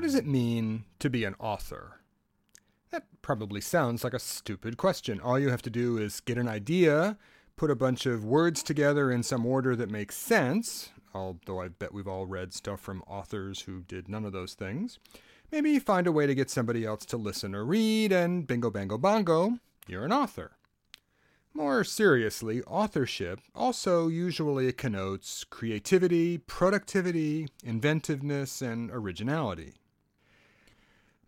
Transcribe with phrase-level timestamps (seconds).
[0.00, 2.00] to be an author?
[2.90, 5.20] That probably sounds like a stupid question.
[5.20, 7.18] All you have to do is get an idea,
[7.56, 11.92] put a bunch of words together in some order that makes sense, although I bet
[11.92, 15.00] we've all read stuff from authors who did none of those things.
[15.50, 18.98] Maybe find a way to get somebody else to listen or read, and bingo, bango,
[18.98, 19.58] bongo,
[19.88, 20.52] you're an author.
[21.54, 29.74] More seriously, authorship also usually connotes creativity, productivity, inventiveness, and originality.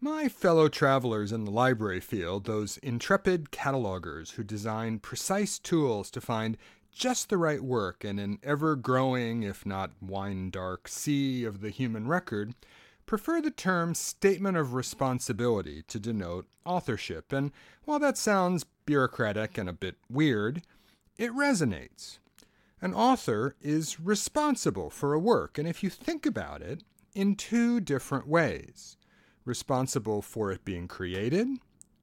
[0.03, 6.23] My fellow travelers in the library field, those intrepid catalogers who design precise tools to
[6.23, 6.57] find
[6.91, 11.69] just the right work in an ever growing, if not wine dark, sea of the
[11.69, 12.55] human record,
[13.05, 17.31] prefer the term statement of responsibility to denote authorship.
[17.31, 17.53] And
[17.85, 20.63] while that sounds bureaucratic and a bit weird,
[21.19, 22.21] it resonates.
[22.81, 27.81] An author is responsible for a work, and if you think about it, in two
[27.81, 28.97] different ways
[29.51, 31.49] responsible for it being created,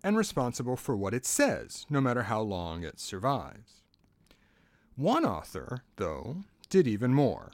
[0.03, 3.83] and responsible for what it says, no matter how long it survives.
[4.97, 7.51] One author, though, did even more.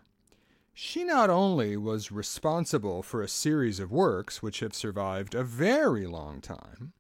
[0.73, 6.07] She not only was responsible for a series of works which have survived a very
[6.07, 6.93] long time,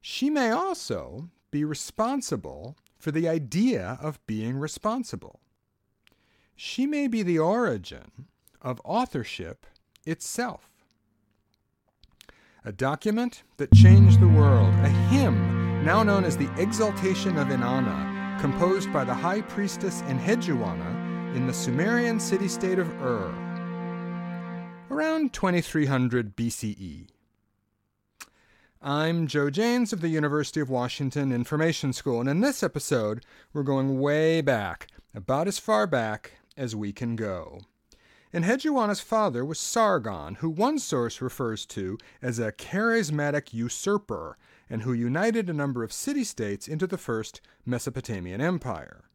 [0.00, 5.40] she may also be responsible for the idea of being responsible.
[6.54, 8.28] She may be the origin
[8.62, 9.66] of authorship
[10.04, 10.75] itself.
[12.66, 18.40] A document that changed the world, a hymn now known as the Exaltation of Inanna,
[18.40, 23.32] composed by the high priestess Enheduanna in the Sumerian city state of Ur,
[24.90, 27.06] around 2300 BCE.
[28.82, 33.62] I'm Joe Janes of the University of Washington Information School, and in this episode, we're
[33.62, 37.60] going way back, about as far back as we can go.
[38.36, 44.36] Enheduanna's father was Sargon, who one source refers to as a charismatic usurper,
[44.68, 49.08] and who united a number of city states into the first Mesopotamian Empire.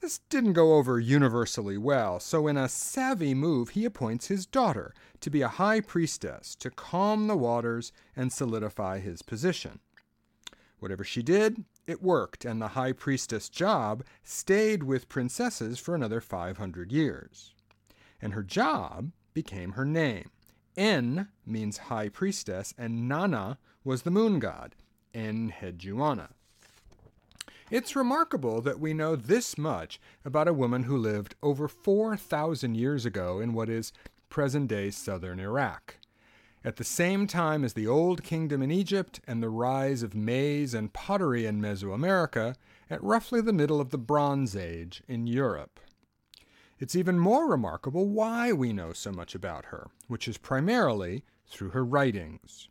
[0.00, 4.92] This didn't go over universally well, so in a savvy move, he appoints his daughter
[5.20, 9.80] to be a high priestess to calm the waters and solidify his position.
[10.78, 16.20] Whatever she did, it worked, and the high priestess job stayed with princesses for another
[16.20, 17.54] 500 years.
[18.20, 20.30] And her job became her name.
[20.76, 24.74] En means high priestess, and Nana was the moon god,
[25.14, 26.30] En Enheduanna.
[27.70, 33.04] It's remarkable that we know this much about a woman who lived over 4,000 years
[33.04, 33.92] ago in what is
[34.28, 35.96] present day southern Iraq.
[36.64, 40.74] At the same time as the Old Kingdom in Egypt and the rise of maize
[40.74, 42.54] and pottery in Mesoamerica,
[42.88, 45.80] at roughly the middle of the Bronze Age in Europe.
[46.78, 51.70] It's even more remarkable why we know so much about her, which is primarily through
[51.70, 52.68] her writings.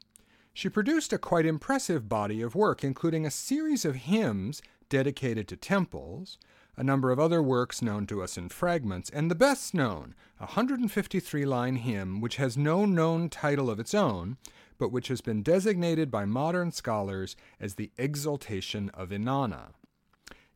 [0.53, 5.57] She produced a quite impressive body of work, including a series of hymns dedicated to
[5.57, 6.37] temples,
[6.77, 10.43] a number of other works known to us in fragments, and the best known, a
[10.43, 14.37] 153 line hymn which has no known title of its own,
[14.77, 19.69] but which has been designated by modern scholars as the Exaltation of Inanna.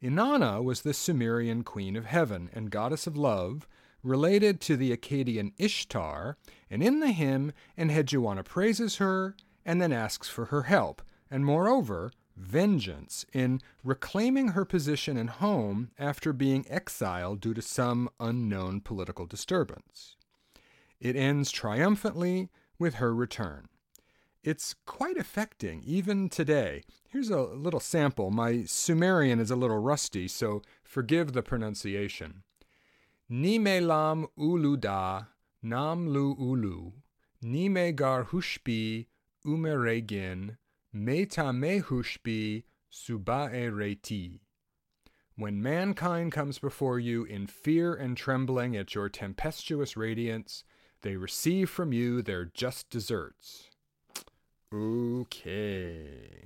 [0.01, 3.67] Inanna was the Sumerian queen of heaven and goddess of love,
[4.01, 6.37] related to the Akkadian Ishtar,
[6.69, 12.11] and in the hymn, Enheduanna praises her and then asks for her help, and moreover,
[12.37, 19.25] vengeance in reclaiming her position and home after being exiled due to some unknown political
[19.25, 20.15] disturbance.
[21.01, 23.67] It ends triumphantly with her return.
[24.43, 26.83] It's quite affecting, even today.
[27.09, 28.31] Here's a little sample.
[28.31, 32.43] My Sumerian is a little rusty, so forgive the pronunciation.
[33.27, 35.27] Nime lam uluda
[35.61, 36.91] nam lu ulu,
[37.41, 39.07] nime gar hushbi
[39.45, 40.55] umeregin
[40.91, 44.39] Meta mehushbi subae reti.
[45.35, 50.63] When mankind comes before you in fear and trembling at your tempestuous radiance,
[51.01, 53.68] they receive from you their just deserts.
[54.73, 56.39] Okay.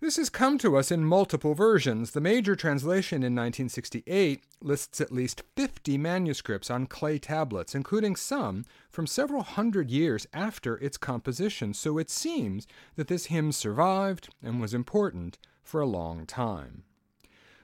[0.00, 2.10] This has come to us in multiple versions.
[2.10, 8.66] The major translation in 1968 lists at least 50 manuscripts on clay tablets, including some
[8.90, 12.66] from several hundred years after its composition, so it seems
[12.96, 16.82] that this hymn survived and was important for a long time.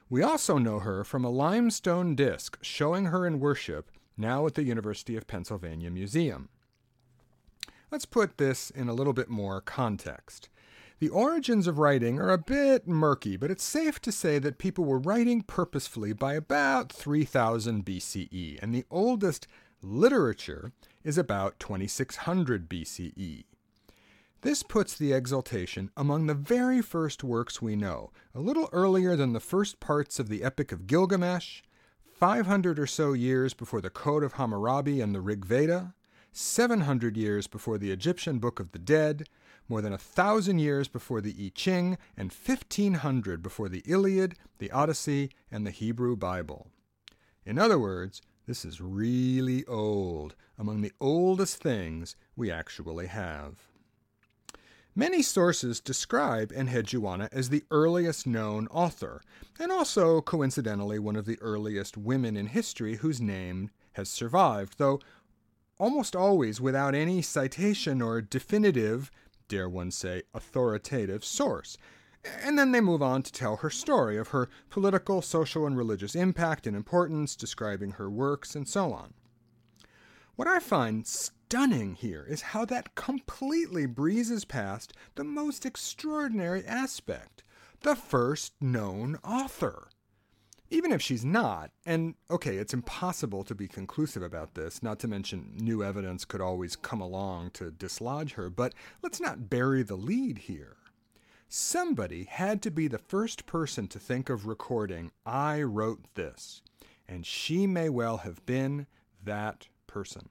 [0.09, 4.63] We also know her from a limestone disc showing her in worship now at the
[4.63, 6.49] University of Pennsylvania Museum.
[7.91, 10.47] Let's put this in a little bit more context.
[10.99, 14.85] The origins of writing are a bit murky, but it's safe to say that people
[14.85, 19.45] were writing purposefully by about 3000 BCE, and the oldest
[19.81, 20.71] literature
[21.03, 23.43] is about 2600 BCE.
[24.39, 29.33] This puts the Exaltation among the very first works we know, a little earlier than
[29.33, 31.61] the first parts of the Epic of Gilgamesh,
[32.05, 35.93] 500 or so years before the Code of Hammurabi and the Rig Veda,
[36.33, 39.27] 700 years before the Egyptian Book of the Dead,
[39.67, 44.71] more than a thousand years before the I Ching, and 1500 before the Iliad, the
[44.71, 46.67] Odyssey, and the Hebrew Bible.
[47.45, 53.55] In other words, this is really old, among the oldest things we actually have.
[54.95, 59.21] Many sources describe Enheduanna as the earliest known author,
[59.59, 64.99] and also, coincidentally, one of the earliest women in history whose name has survived, though
[65.81, 69.09] almost always without any citation or definitive,
[69.47, 71.75] dare one say, authoritative source.
[72.43, 76.13] And then they move on to tell her story of her political, social, and religious
[76.13, 79.15] impact and importance, describing her works, and so on.
[80.35, 87.43] What I find stunning here is how that completely breezes past the most extraordinary aspect
[87.81, 89.89] the first known author.
[90.73, 95.07] Even if she's not, and okay, it's impossible to be conclusive about this, not to
[95.07, 98.73] mention new evidence could always come along to dislodge her, but
[99.03, 100.77] let's not bury the lead here.
[101.49, 106.61] Somebody had to be the first person to think of recording, I wrote this,
[107.05, 108.87] and she may well have been
[109.21, 110.29] that person.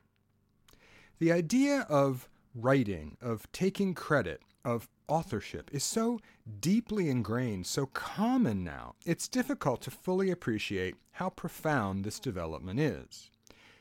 [1.18, 6.20] The idea of writing, of taking credit, of authorship is so
[6.60, 13.30] deeply ingrained, so common now, it's difficult to fully appreciate how profound this development is.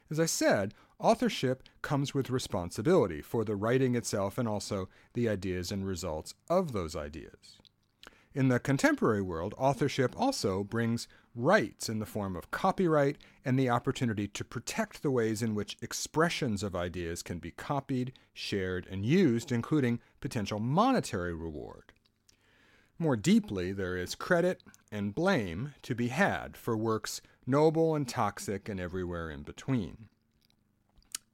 [0.09, 5.71] As I said, authorship comes with responsibility for the writing itself and also the ideas
[5.71, 7.59] and results of those ideas.
[8.33, 13.69] In the contemporary world, authorship also brings rights in the form of copyright and the
[13.69, 19.05] opportunity to protect the ways in which expressions of ideas can be copied, shared, and
[19.05, 21.93] used, including potential monetary reward.
[22.97, 24.61] More deeply, there is credit
[24.91, 30.09] and blame to be had for works noble and toxic and everywhere in between.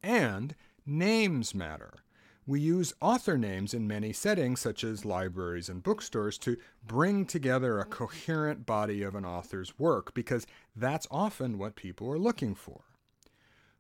[0.04, 0.56] And
[0.86, 2.05] names matter.
[2.48, 7.80] We use author names in many settings, such as libraries and bookstores, to bring together
[7.80, 10.46] a coherent body of an author's work, because
[10.76, 12.82] that's often what people are looking for.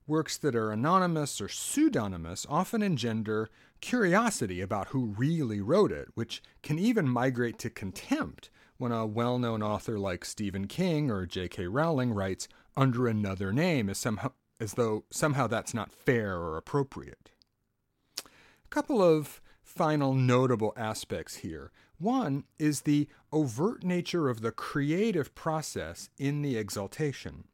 [0.07, 3.49] Works that are anonymous or pseudonymous often engender
[3.81, 9.37] curiosity about who really wrote it, which can even migrate to contempt when a well
[9.37, 11.67] known author like Stephen King or J.K.
[11.67, 17.29] Rowling writes under another name as, somehow, as though somehow that's not fair or appropriate
[18.75, 21.71] couple of final notable aspects here.
[21.97, 27.45] One is the overt nature of the creative process in the exaltation.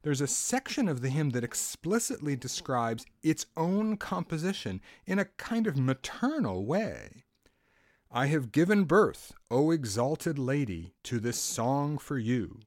[0.00, 5.66] There's a section of the hymn that explicitly describes its own composition in a kind
[5.66, 7.24] of maternal way.
[8.10, 12.60] I have given birth, O exalted lady, to this song for you,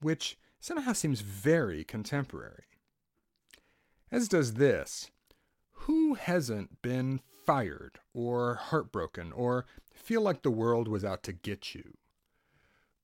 [0.00, 2.64] which somehow seems very contemporary.
[4.10, 5.10] As does this
[5.80, 11.74] who hasn't been fired or heartbroken or feel like the world was out to get
[11.74, 11.96] you?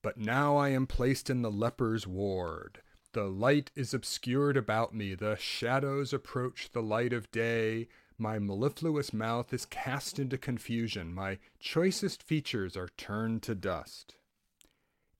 [0.02, 2.82] But now I am placed in the leper's ward.
[3.12, 7.88] The light is obscured about me, the shadows approach the light of day.
[8.18, 14.16] My mellifluous mouth is cast into confusion, my choicest features are turned to dust.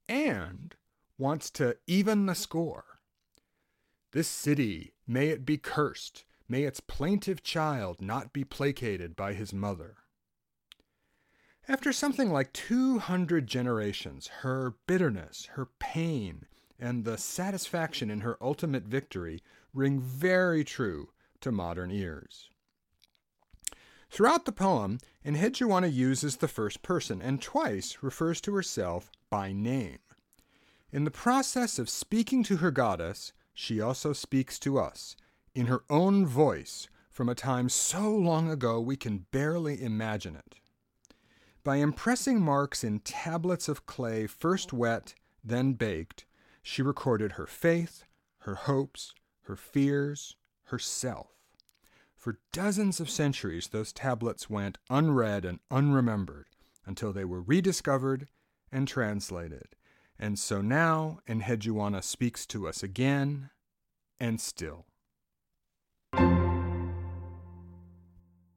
[0.09, 0.75] And
[1.19, 2.99] wants to even the score.
[4.13, 9.55] This city, may it be cursed, May its plaintive child not be placated by his
[9.55, 9.97] mother.
[11.67, 16.45] After something like 200 generations, her bitterness, her pain,
[16.79, 19.41] and the satisfaction in her ultimate victory
[19.73, 21.09] ring very true
[21.41, 22.51] to modern ears.
[24.11, 30.01] Throughout the poem, Enheduanna uses the first person and twice refers to herself by name.
[30.91, 35.17] In the process of speaking to her goddess, she also speaks to us,
[35.55, 40.55] in her own voice from a time so long ago we can barely imagine it.
[41.65, 46.25] By impressing marks in tablets of clay, first wet, then baked,
[46.63, 48.05] she recorded her faith,
[48.39, 51.29] her hopes, her fears, herself.
[52.17, 56.47] For dozens of centuries, those tablets went unread and unremembered
[56.87, 58.29] until they were rediscovered
[58.71, 59.77] and translated.
[60.19, 63.51] And so now, Enheduanna speaks to us again
[64.21, 64.87] and still.